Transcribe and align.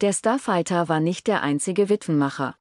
Der 0.00 0.12
Starfighter 0.12 0.88
war 0.88 1.00
nicht 1.00 1.26
der 1.26 1.42
einzige 1.42 1.88
Witwenmacher. 1.88 2.54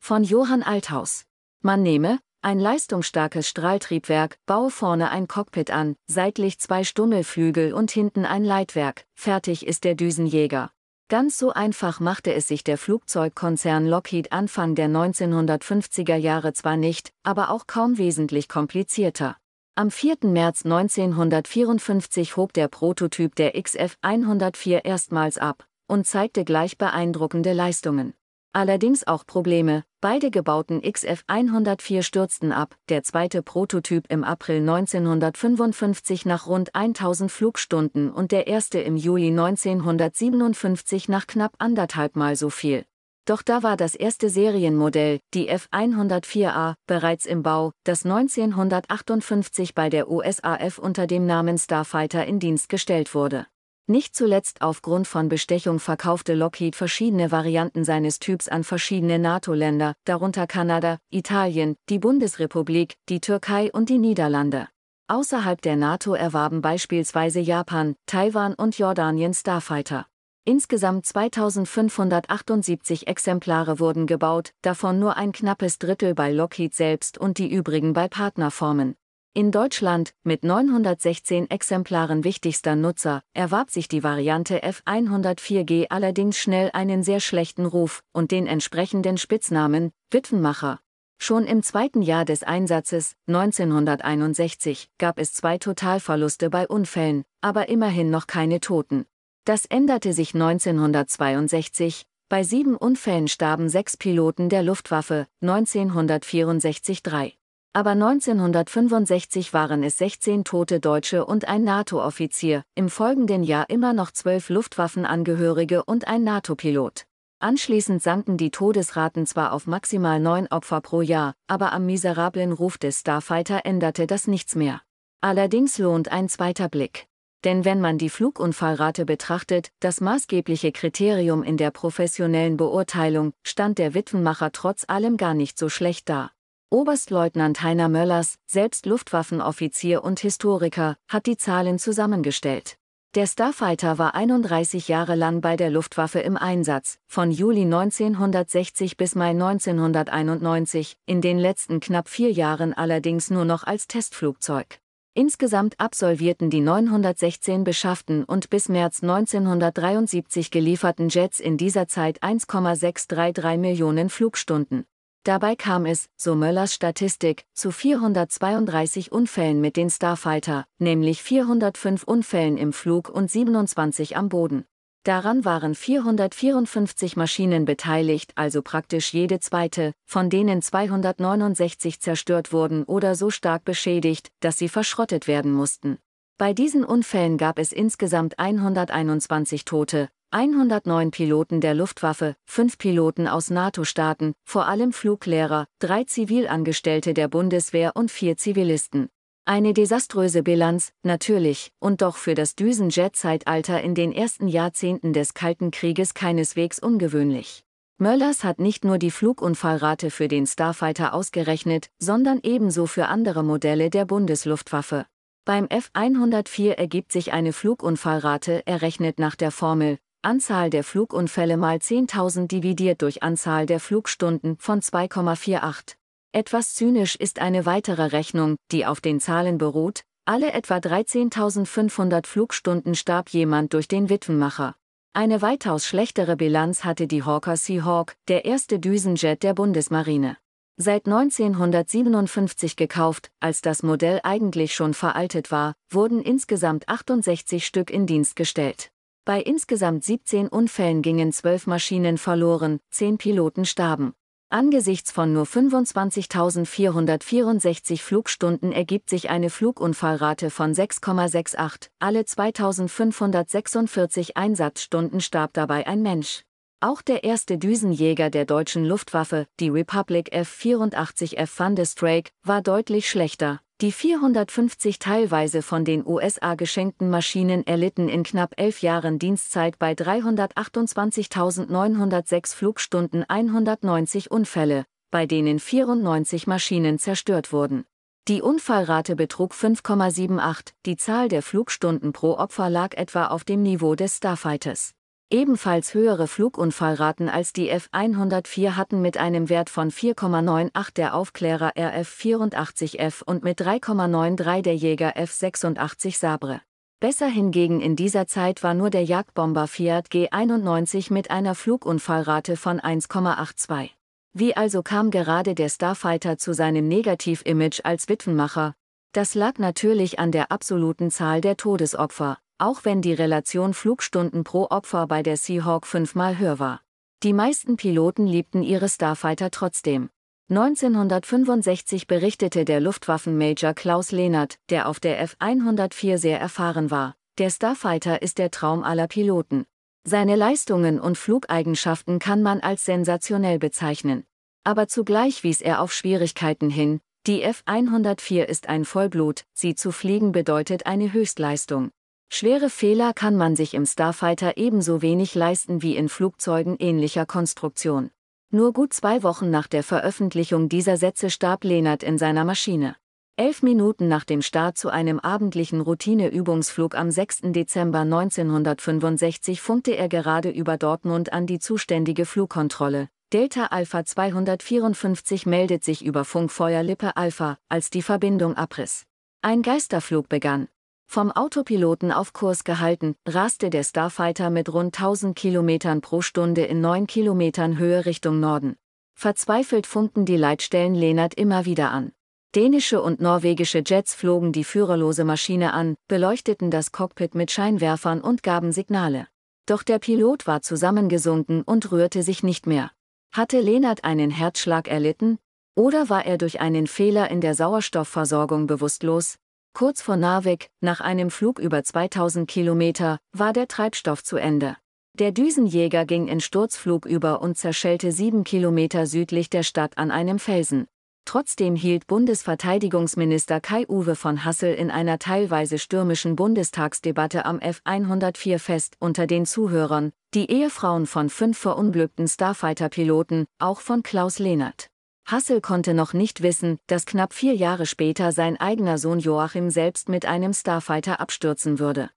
Von 0.00 0.22
Johann 0.22 0.62
Althaus. 0.62 1.24
Man 1.62 1.82
nehme, 1.82 2.18
ein 2.42 2.60
leistungsstarkes 2.60 3.48
Strahltriebwerk, 3.48 4.36
baue 4.44 4.70
vorne 4.70 5.10
ein 5.10 5.28
Cockpit 5.28 5.70
an, 5.70 5.96
seitlich 6.06 6.58
zwei 6.58 6.84
Stummelflügel 6.84 7.72
und 7.72 7.90
hinten 7.90 8.26
ein 8.26 8.44
Leitwerk, 8.44 9.06
fertig 9.14 9.66
ist 9.66 9.84
der 9.84 9.94
Düsenjäger. 9.94 10.70
Ganz 11.08 11.38
so 11.38 11.52
einfach 11.54 12.00
machte 12.00 12.34
es 12.34 12.48
sich 12.48 12.64
der 12.64 12.76
Flugzeugkonzern 12.76 13.86
Lockheed 13.86 14.30
Anfang 14.30 14.74
der 14.74 14.88
1950er 14.88 16.16
Jahre 16.16 16.52
zwar 16.52 16.76
nicht, 16.76 17.14
aber 17.22 17.48
auch 17.48 17.66
kaum 17.66 17.96
wesentlich 17.96 18.50
komplizierter. 18.50 19.38
Am 19.74 19.90
4. 19.90 20.18
März 20.24 20.66
1954 20.66 22.36
hob 22.36 22.52
der 22.52 22.68
Prototyp 22.68 23.34
der 23.36 23.54
XF-104 23.54 24.84
erstmals 24.84 25.38
ab 25.38 25.66
und 25.86 26.06
zeigte 26.06 26.44
gleich 26.44 26.78
beeindruckende 26.78 27.52
Leistungen 27.52 28.14
allerdings 28.54 29.06
auch 29.06 29.26
Probleme. 29.26 29.84
Beide 30.00 30.30
gebauten 30.30 30.80
XF-104 30.80 32.02
stürzten 32.02 32.52
ab, 32.52 32.76
der 32.88 33.02
zweite 33.02 33.42
Prototyp 33.42 34.04
im 34.10 34.22
April 34.22 34.60
1955 34.60 36.26
nach 36.26 36.46
rund 36.46 36.74
1000 36.74 37.30
Flugstunden 37.30 38.10
und 38.10 38.32
der 38.32 38.46
erste 38.46 38.78
im 38.78 38.96
Juli 38.96 39.28
1957 39.28 41.08
nach 41.08 41.26
knapp 41.26 41.54
anderthalbmal 41.58 42.36
so 42.36 42.50
viel. 42.50 42.84
Doch 43.26 43.40
da 43.40 43.62
war 43.62 43.78
das 43.78 43.94
erste 43.94 44.28
Serienmodell, 44.28 45.20
die 45.32 45.48
F-104A, 45.48 46.74
bereits 46.86 47.24
im 47.24 47.42
Bau, 47.42 47.72
das 47.84 48.04
1958 48.04 49.74
bei 49.74 49.88
der 49.88 50.10
USAF 50.10 50.78
unter 50.78 51.06
dem 51.06 51.24
Namen 51.24 51.56
Starfighter 51.56 52.26
in 52.26 52.38
Dienst 52.38 52.68
gestellt 52.68 53.14
wurde. 53.14 53.46
Nicht 53.86 54.16
zuletzt 54.16 54.62
aufgrund 54.62 55.06
von 55.06 55.28
Bestechung 55.28 55.78
verkaufte 55.78 56.32
Lockheed 56.32 56.74
verschiedene 56.74 57.30
Varianten 57.30 57.84
seines 57.84 58.18
Typs 58.18 58.48
an 58.48 58.64
verschiedene 58.64 59.18
NATO-Länder, 59.18 59.92
darunter 60.06 60.46
Kanada, 60.46 60.96
Italien, 61.10 61.76
die 61.90 61.98
Bundesrepublik, 61.98 62.96
die 63.10 63.20
Türkei 63.20 63.70
und 63.70 63.90
die 63.90 63.98
Niederlande. 63.98 64.68
Außerhalb 65.06 65.60
der 65.60 65.76
NATO 65.76 66.14
erwarben 66.14 66.62
beispielsweise 66.62 67.40
Japan, 67.40 67.94
Taiwan 68.06 68.54
und 68.54 68.78
Jordanien 68.78 69.34
Starfighter. 69.34 70.06
Insgesamt 70.46 71.04
2578 71.04 73.06
Exemplare 73.06 73.80
wurden 73.80 74.06
gebaut, 74.06 74.54
davon 74.62 74.98
nur 74.98 75.18
ein 75.18 75.32
knappes 75.32 75.78
Drittel 75.78 76.14
bei 76.14 76.32
Lockheed 76.32 76.74
selbst 76.74 77.18
und 77.18 77.36
die 77.36 77.52
übrigen 77.52 77.92
bei 77.92 78.08
Partnerformen. 78.08 78.96
In 79.36 79.50
Deutschland, 79.50 80.14
mit 80.22 80.44
916 80.44 81.50
Exemplaren 81.50 82.22
wichtigster 82.22 82.76
Nutzer, 82.76 83.24
erwarb 83.32 83.68
sich 83.68 83.88
die 83.88 84.04
Variante 84.04 84.62
F104G 84.62 85.86
allerdings 85.90 86.38
schnell 86.38 86.70
einen 86.72 87.02
sehr 87.02 87.18
schlechten 87.18 87.66
Ruf 87.66 88.04
und 88.12 88.30
den 88.30 88.46
entsprechenden 88.46 89.18
Spitznamen 89.18 89.90
Witwenmacher. 90.12 90.78
Schon 91.18 91.46
im 91.46 91.64
zweiten 91.64 92.00
Jahr 92.00 92.24
des 92.24 92.44
Einsatzes, 92.44 93.16
1961, 93.26 94.88
gab 94.98 95.18
es 95.18 95.32
zwei 95.32 95.58
Totalverluste 95.58 96.48
bei 96.48 96.68
Unfällen, 96.68 97.24
aber 97.40 97.68
immerhin 97.68 98.10
noch 98.10 98.28
keine 98.28 98.60
Toten. 98.60 99.04
Das 99.44 99.66
änderte 99.66 100.12
sich 100.12 100.34
1962, 100.34 102.06
bei 102.28 102.44
sieben 102.44 102.76
Unfällen 102.76 103.26
starben 103.26 103.68
sechs 103.68 103.96
Piloten 103.96 104.48
der 104.48 104.62
Luftwaffe, 104.62 105.26
1964 105.40 107.02
drei 107.02 107.34
aber 107.74 107.90
1965 107.90 109.52
waren 109.52 109.82
es 109.82 109.98
16 109.98 110.44
tote 110.44 110.78
Deutsche 110.78 111.26
und 111.26 111.48
ein 111.48 111.64
NATO-Offizier, 111.64 112.62
im 112.76 112.88
folgenden 112.88 113.42
Jahr 113.42 113.68
immer 113.68 113.92
noch 113.92 114.12
zwölf 114.12 114.48
Luftwaffenangehörige 114.48 115.84
und 115.84 116.06
ein 116.06 116.22
NATO-Pilot. 116.22 117.04
Anschließend 117.40 118.00
sanken 118.00 118.36
die 118.36 118.52
Todesraten 118.52 119.26
zwar 119.26 119.52
auf 119.52 119.66
maximal 119.66 120.20
neun 120.20 120.46
Opfer 120.46 120.80
pro 120.80 121.02
Jahr, 121.02 121.34
aber 121.48 121.72
am 121.72 121.84
miserablen 121.84 122.52
Ruf 122.52 122.78
des 122.78 123.00
Starfighter 123.00 123.62
änderte 123.64 124.06
das 124.06 124.28
nichts 124.28 124.54
mehr. 124.54 124.80
Allerdings 125.20 125.76
lohnt 125.78 126.12
ein 126.12 126.28
zweiter 126.28 126.68
Blick. 126.68 127.08
Denn 127.42 127.64
wenn 127.64 127.80
man 127.80 127.98
die 127.98 128.08
Flugunfallrate 128.08 129.04
betrachtet, 129.04 129.72
das 129.80 130.00
maßgebliche 130.00 130.70
Kriterium 130.70 131.42
in 131.42 131.56
der 131.56 131.72
professionellen 131.72 132.56
Beurteilung, 132.56 133.32
stand 133.42 133.78
der 133.78 133.94
Witwenmacher 133.94 134.52
trotz 134.52 134.84
allem 134.86 135.16
gar 135.16 135.34
nicht 135.34 135.58
so 135.58 135.68
schlecht 135.68 136.08
da. 136.08 136.30
Oberstleutnant 136.70 137.62
Heiner 137.62 137.88
Möllers, 137.88 138.36
selbst 138.46 138.86
Luftwaffenoffizier 138.86 140.02
und 140.02 140.18
Historiker, 140.20 140.96
hat 141.08 141.26
die 141.26 141.36
Zahlen 141.36 141.78
zusammengestellt. 141.78 142.76
Der 143.14 143.28
Starfighter 143.28 143.96
war 143.98 144.16
31 144.16 144.88
Jahre 144.88 145.14
lang 145.14 145.40
bei 145.40 145.56
der 145.56 145.70
Luftwaffe 145.70 146.18
im 146.18 146.36
Einsatz, 146.36 146.98
von 147.06 147.30
Juli 147.30 147.62
1960 147.62 148.96
bis 148.96 149.14
Mai 149.14 149.30
1991, 149.30 150.96
in 151.06 151.20
den 151.20 151.38
letzten 151.38 151.78
knapp 151.78 152.08
vier 152.08 152.32
Jahren 152.32 152.74
allerdings 152.74 153.30
nur 153.30 153.44
noch 153.44 153.62
als 153.62 153.86
Testflugzeug. 153.86 154.80
Insgesamt 155.14 155.78
absolvierten 155.78 156.50
die 156.50 156.60
916 156.60 157.62
beschafften 157.62 158.24
und 158.24 158.50
bis 158.50 158.68
März 158.68 159.00
1973 159.00 160.50
gelieferten 160.50 161.08
Jets 161.08 161.38
in 161.38 161.56
dieser 161.56 161.86
Zeit 161.86 162.20
1,633 162.20 163.60
Millionen 163.60 164.10
Flugstunden. 164.10 164.86
Dabei 165.24 165.56
kam 165.56 165.86
es, 165.86 166.10
so 166.16 166.34
Möllers 166.34 166.74
Statistik, 166.74 167.46
zu 167.54 167.70
432 167.70 169.10
Unfällen 169.10 169.62
mit 169.62 169.78
den 169.78 169.88
Starfighter, 169.88 170.66
nämlich 170.78 171.22
405 171.22 172.04
Unfällen 172.04 172.58
im 172.58 172.74
Flug 172.74 173.08
und 173.08 173.30
27 173.30 174.18
am 174.18 174.28
Boden. 174.28 174.66
Daran 175.02 175.46
waren 175.46 175.74
454 175.74 177.16
Maschinen 177.16 177.64
beteiligt, 177.64 178.32
also 178.34 178.60
praktisch 178.60 179.14
jede 179.14 179.40
zweite, 179.40 179.94
von 180.04 180.28
denen 180.28 180.60
269 180.60 182.00
zerstört 182.00 182.52
wurden 182.52 182.84
oder 182.84 183.14
so 183.14 183.30
stark 183.30 183.64
beschädigt, 183.64 184.30
dass 184.40 184.58
sie 184.58 184.68
verschrottet 184.68 185.26
werden 185.26 185.52
mussten. 185.52 185.96
Bei 186.36 186.52
diesen 186.52 186.84
Unfällen 186.84 187.38
gab 187.38 187.58
es 187.58 187.72
insgesamt 187.72 188.38
121 188.38 189.64
Tote, 189.64 190.10
109 190.34 191.12
Piloten 191.12 191.60
der 191.60 191.74
Luftwaffe, 191.74 192.34
5 192.46 192.76
Piloten 192.76 193.28
aus 193.28 193.50
NATO-Staaten, 193.50 194.34
vor 194.42 194.66
allem 194.66 194.92
Fluglehrer, 194.92 195.66
3 195.78 196.02
Zivilangestellte 196.06 197.14
der 197.14 197.28
Bundeswehr 197.28 197.92
und 197.94 198.10
4 198.10 198.36
Zivilisten. 198.36 199.10
Eine 199.44 199.74
desaströse 199.74 200.42
Bilanz, 200.42 200.90
natürlich, 201.04 201.70
und 201.78 202.02
doch 202.02 202.16
für 202.16 202.34
das 202.34 202.56
Düsenjet-Zeitalter 202.56 203.80
in 203.80 203.94
den 203.94 204.10
ersten 204.10 204.48
Jahrzehnten 204.48 205.12
des 205.12 205.34
Kalten 205.34 205.70
Krieges 205.70 206.14
keineswegs 206.14 206.80
ungewöhnlich. 206.80 207.62
Möllers 207.98 208.42
hat 208.42 208.58
nicht 208.58 208.84
nur 208.84 208.98
die 208.98 209.12
Flugunfallrate 209.12 210.10
für 210.10 210.26
den 210.26 210.48
Starfighter 210.48 211.14
ausgerechnet, 211.14 211.90
sondern 212.00 212.40
ebenso 212.42 212.86
für 212.86 213.06
andere 213.06 213.44
Modelle 213.44 213.88
der 213.88 214.04
Bundesluftwaffe. 214.04 215.06
Beim 215.44 215.66
F104 215.66 216.72
ergibt 216.72 217.12
sich 217.12 217.32
eine 217.32 217.52
Flugunfallrate 217.52 218.66
errechnet 218.66 219.20
nach 219.20 219.36
der 219.36 219.52
Formel 219.52 219.98
Anzahl 220.24 220.70
der 220.70 220.84
Flugunfälle 220.84 221.58
mal 221.58 221.76
10.000 221.76 222.46
dividiert 222.46 223.02
durch 223.02 223.22
Anzahl 223.22 223.66
der 223.66 223.78
Flugstunden 223.78 224.56
von 224.58 224.80
2,48. 224.80 225.96
Etwas 226.32 226.74
zynisch 226.74 227.14
ist 227.16 227.40
eine 227.40 227.66
weitere 227.66 228.06
Rechnung, 228.06 228.56
die 228.72 228.86
auf 228.86 229.02
den 229.02 229.20
Zahlen 229.20 229.58
beruht, 229.58 230.02
alle 230.24 230.52
etwa 230.52 230.78
13.500 230.78 232.26
Flugstunden 232.26 232.94
starb 232.94 233.28
jemand 233.28 233.74
durch 233.74 233.86
den 233.86 234.08
Witwenmacher. 234.08 234.74
Eine 235.12 235.42
weitaus 235.42 235.86
schlechtere 235.86 236.36
Bilanz 236.36 236.84
hatte 236.84 237.06
die 237.06 237.22
Hawker 237.22 237.58
Seahawk, 237.58 238.16
der 238.28 238.46
erste 238.46 238.80
Düsenjet 238.80 239.42
der 239.42 239.52
Bundesmarine. 239.52 240.38
Seit 240.78 241.04
1957 241.06 242.76
gekauft, 242.76 243.30
als 243.40 243.60
das 243.60 243.82
Modell 243.82 244.20
eigentlich 244.24 244.74
schon 244.74 244.94
veraltet 244.94 245.50
war, 245.50 245.74
wurden 245.90 246.22
insgesamt 246.22 246.88
68 246.88 247.66
Stück 247.66 247.90
in 247.90 248.06
Dienst 248.06 248.36
gestellt. 248.36 248.90
Bei 249.26 249.40
insgesamt 249.40 250.04
17 250.04 250.48
Unfällen 250.48 251.00
gingen 251.00 251.32
12 251.32 251.66
Maschinen 251.66 252.18
verloren, 252.18 252.78
10 252.90 253.16
Piloten 253.16 253.64
starben. 253.64 254.12
Angesichts 254.50 255.10
von 255.10 255.32
nur 255.32 255.46
25.464 255.46 258.02
Flugstunden 258.02 258.70
ergibt 258.70 259.08
sich 259.08 259.30
eine 259.30 259.48
Flugunfallrate 259.48 260.50
von 260.50 260.74
6,68. 260.74 261.88
Alle 262.00 262.26
2546 262.26 264.36
Einsatzstunden 264.36 265.22
starb 265.22 265.54
dabei 265.54 265.86
ein 265.86 266.02
Mensch. 266.02 266.42
Auch 266.80 267.00
der 267.00 267.24
erste 267.24 267.56
Düsenjäger 267.56 268.28
der 268.28 268.44
deutschen 268.44 268.84
Luftwaffe, 268.84 269.46
die 269.58 269.70
Republic 269.70 270.34
F-84F 270.34 271.56
Thunderstrike, 271.56 272.30
war 272.42 272.60
deutlich 272.60 273.08
schlechter. 273.08 273.62
Die 273.80 273.90
450 273.90 275.00
teilweise 275.00 275.60
von 275.60 275.84
den 275.84 276.06
USA 276.06 276.54
geschenkten 276.54 277.10
Maschinen 277.10 277.66
erlitten 277.66 278.08
in 278.08 278.22
knapp 278.22 278.54
elf 278.56 278.82
Jahren 278.82 279.18
Dienstzeit 279.18 279.80
bei 279.80 279.94
328.906 279.94 282.54
Flugstunden 282.54 283.24
190 283.28 284.30
Unfälle, 284.30 284.84
bei 285.10 285.26
denen 285.26 285.58
94 285.58 286.46
Maschinen 286.46 287.00
zerstört 287.00 287.52
wurden. 287.52 287.84
Die 288.28 288.42
Unfallrate 288.42 289.16
betrug 289.16 289.52
5,78, 289.52 290.68
die 290.86 290.96
Zahl 290.96 291.28
der 291.28 291.42
Flugstunden 291.42 292.12
pro 292.12 292.38
Opfer 292.38 292.70
lag 292.70 292.94
etwa 292.94 293.26
auf 293.26 293.42
dem 293.42 293.64
Niveau 293.64 293.96
des 293.96 294.18
Starfighters. 294.18 294.94
Ebenfalls 295.30 295.94
höhere 295.94 296.28
Flugunfallraten 296.28 297.28
als 297.28 297.52
die 297.52 297.68
F-104 297.68 298.76
hatten 298.76 299.02
mit 299.02 299.16
einem 299.16 299.48
Wert 299.48 299.70
von 299.70 299.90
4,98 299.90 300.94
der 300.94 301.14
Aufklärer 301.14 301.72
RF-84F 301.76 303.22
und 303.24 303.42
mit 303.42 303.60
3,93 303.60 304.62
der 304.62 304.76
Jäger 304.76 305.16
F-86 305.16 306.18
Sabre. 306.18 306.60
Besser 307.00 307.26
hingegen 307.26 307.80
in 307.80 307.96
dieser 307.96 308.26
Zeit 308.26 308.62
war 308.62 308.74
nur 308.74 308.90
der 308.90 309.04
Jagdbomber 309.04 309.66
Fiat 309.66 310.08
G91 310.08 311.12
mit 311.12 311.30
einer 311.30 311.54
Flugunfallrate 311.54 312.56
von 312.56 312.80
1,82. 312.80 313.90
Wie 314.32 314.56
also 314.56 314.82
kam 314.82 315.10
gerade 315.10 315.54
der 315.54 315.68
Starfighter 315.68 316.38
zu 316.38 316.54
seinem 316.54 316.88
Negativ-Image 316.88 317.80
als 317.84 318.08
Witwenmacher? 318.08 318.74
Das 319.12 319.34
lag 319.34 319.58
natürlich 319.58 320.18
an 320.18 320.32
der 320.32 320.50
absoluten 320.50 321.10
Zahl 321.10 321.40
der 321.40 321.56
Todesopfer, 321.56 322.38
auch 322.58 322.84
wenn 322.84 323.02
die 323.02 323.12
Relation 323.12 323.74
Flugstunden 323.74 324.44
pro 324.44 324.66
Opfer 324.70 325.06
bei 325.06 325.22
der 325.22 325.36
Seahawk 325.36 325.86
fünfmal 325.86 326.38
höher 326.38 326.58
war. 326.58 326.80
Die 327.22 327.32
meisten 327.32 327.76
Piloten 327.76 328.26
liebten 328.26 328.62
ihre 328.62 328.88
Starfighter 328.88 329.50
trotzdem. 329.50 330.10
1965 330.50 332.06
berichtete 332.06 332.66
der 332.66 332.80
Luftwaffenmajor 332.80 333.72
Klaus 333.72 334.12
Lehnert, 334.12 334.58
der 334.68 334.88
auf 334.88 335.00
der 335.00 335.20
F-104 335.20 336.18
sehr 336.18 336.38
erfahren 336.38 336.90
war, 336.90 337.16
der 337.38 337.48
Starfighter 337.48 338.20
ist 338.20 338.38
der 338.38 338.50
Traum 338.50 338.82
aller 338.84 339.08
Piloten. 339.08 339.64
Seine 340.04 340.36
Leistungen 340.36 341.00
und 341.00 341.16
Flugeigenschaften 341.16 342.18
kann 342.18 342.42
man 342.42 342.60
als 342.60 342.84
sensationell 342.84 343.58
bezeichnen. 343.58 344.24
Aber 344.62 344.86
zugleich 344.86 345.44
wies 345.44 345.62
er 345.62 345.80
auf 345.80 345.94
Schwierigkeiten 345.94 346.68
hin, 346.68 347.00
die 347.26 347.40
F-104 347.40 348.44
ist 348.44 348.68
ein 348.68 348.84
Vollblut, 348.84 349.44
sie 349.54 349.74
zu 349.74 349.92
fliegen 349.92 350.32
bedeutet 350.32 350.84
eine 350.84 351.10
Höchstleistung. 351.10 351.90
Schwere 352.36 352.68
Fehler 352.68 353.12
kann 353.12 353.36
man 353.36 353.54
sich 353.54 353.74
im 353.74 353.86
Starfighter 353.86 354.56
ebenso 354.56 355.02
wenig 355.02 355.36
leisten 355.36 355.82
wie 355.82 355.96
in 355.96 356.08
Flugzeugen 356.08 356.74
ähnlicher 356.80 357.26
Konstruktion. 357.26 358.10
Nur 358.50 358.72
gut 358.72 358.92
zwei 358.92 359.22
Wochen 359.22 359.50
nach 359.50 359.68
der 359.68 359.84
Veröffentlichung 359.84 360.68
dieser 360.68 360.96
Sätze 360.96 361.30
starb 361.30 361.62
Lehnert 361.62 362.02
in 362.02 362.18
seiner 362.18 362.44
Maschine. 362.44 362.96
Elf 363.36 363.62
Minuten 363.62 364.08
nach 364.08 364.24
dem 364.24 364.42
Start 364.42 364.76
zu 364.76 364.88
einem 364.88 365.20
abendlichen 365.20 365.80
Routineübungsflug 365.80 366.96
am 366.96 367.12
6. 367.12 367.52
Dezember 367.52 368.00
1965 368.00 369.60
funkte 369.60 369.92
er 369.92 370.08
gerade 370.08 370.50
über 370.50 370.76
Dortmund 370.76 371.32
an 371.32 371.46
die 371.46 371.60
zuständige 371.60 372.26
Flugkontrolle. 372.26 373.10
Delta 373.32 373.66
Alpha 373.66 374.04
254 374.04 375.46
meldet 375.46 375.84
sich 375.84 376.04
über 376.04 376.24
Funkfeuer 376.24 376.82
Lippe 376.82 377.16
Alpha, 377.16 377.58
als 377.68 377.90
die 377.90 378.02
Verbindung 378.02 378.56
abriss. 378.56 379.04
Ein 379.40 379.62
Geisterflug 379.62 380.28
begann. 380.28 380.66
Vom 381.06 381.30
Autopiloten 381.30 382.10
auf 382.10 382.32
Kurs 382.32 382.64
gehalten, 382.64 383.14
raste 383.26 383.70
der 383.70 383.84
Starfighter 383.84 384.50
mit 384.50 384.72
rund 384.72 384.98
1000 384.98 385.36
Kilometern 385.36 386.00
pro 386.00 386.22
Stunde 386.22 386.64
in 386.64 386.80
9 386.80 387.06
Kilometern 387.06 387.78
Höhe 387.78 388.04
Richtung 388.04 388.40
Norden. 388.40 388.76
Verzweifelt 389.14 389.86
funkten 389.86 390.24
die 390.24 390.36
Leitstellen 390.36 390.94
Lehnert 390.94 391.34
immer 391.34 391.64
wieder 391.64 391.90
an. 391.90 392.12
Dänische 392.54 393.02
und 393.02 393.20
norwegische 393.20 393.82
Jets 393.84 394.14
flogen 394.14 394.52
die 394.52 394.64
führerlose 394.64 395.24
Maschine 395.24 395.72
an, 395.72 395.96
beleuchteten 396.08 396.70
das 396.70 396.92
Cockpit 396.92 397.34
mit 397.34 397.50
Scheinwerfern 397.50 398.20
und 398.20 398.42
gaben 398.42 398.72
Signale. 398.72 399.26
Doch 399.66 399.82
der 399.82 399.98
Pilot 399.98 400.46
war 400.46 400.62
zusammengesunken 400.62 401.62
und 401.62 401.90
rührte 401.90 402.22
sich 402.22 402.42
nicht 402.42 402.66
mehr. 402.66 402.90
Hatte 403.32 403.60
Lehnert 403.60 404.04
einen 404.04 404.30
Herzschlag 404.30 404.88
erlitten? 404.88 405.38
Oder 405.74 406.08
war 406.08 406.26
er 406.26 406.38
durch 406.38 406.60
einen 406.60 406.86
Fehler 406.86 407.30
in 407.30 407.40
der 407.40 407.54
Sauerstoffversorgung 407.54 408.68
bewusstlos? 408.68 409.38
Kurz 409.76 410.00
vor 410.02 410.16
Narvik, 410.16 410.70
nach 410.80 411.00
einem 411.00 411.30
Flug 411.30 411.58
über 411.58 411.82
2000 411.82 412.48
Kilometer, 412.48 413.18
war 413.32 413.52
der 413.52 413.66
Treibstoff 413.66 414.22
zu 414.22 414.36
Ende. 414.36 414.76
Der 415.18 415.32
Düsenjäger 415.32 416.04
ging 416.04 416.28
in 416.28 416.38
Sturzflug 416.38 417.06
über 417.06 417.42
und 417.42 417.58
zerschellte 417.58 418.12
sieben 418.12 418.44
Kilometer 418.44 419.06
südlich 419.06 419.50
der 419.50 419.64
Stadt 419.64 419.98
an 419.98 420.12
einem 420.12 420.38
Felsen. 420.38 420.86
Trotzdem 421.24 421.74
hielt 421.74 422.06
Bundesverteidigungsminister 422.06 423.60
Kai-Uwe 423.60 424.14
von 424.14 424.44
Hassel 424.44 424.74
in 424.74 424.92
einer 424.92 425.18
teilweise 425.18 425.80
stürmischen 425.80 426.36
Bundestagsdebatte 426.36 427.44
am 427.44 427.58
F-104 427.58 428.60
fest 428.60 428.94
unter 429.00 429.26
den 429.26 429.44
Zuhörern, 429.44 430.12
die 430.34 430.52
Ehefrauen 430.52 431.06
von 431.06 431.28
fünf 431.28 431.58
verunglückten 431.58 432.28
Starfighter-Piloten, 432.28 433.46
auch 433.58 433.80
von 433.80 434.04
Klaus 434.04 434.38
Lehnert. 434.38 434.93
Hassel 435.26 435.62
konnte 435.62 435.94
noch 435.94 436.12
nicht 436.12 436.42
wissen, 436.42 436.78
dass 436.86 437.06
knapp 437.06 437.32
vier 437.32 437.54
Jahre 437.54 437.86
später 437.86 438.30
sein 438.30 438.60
eigener 438.60 438.98
Sohn 438.98 439.18
Joachim 439.18 439.70
selbst 439.70 440.10
mit 440.10 440.26
einem 440.26 440.52
Starfighter 440.52 441.18
abstürzen 441.18 441.78
würde. 441.78 442.10